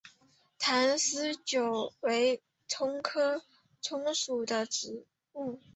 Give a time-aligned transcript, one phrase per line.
[0.57, 3.43] 坛丝韭为葱科
[3.83, 5.59] 葱属的植物。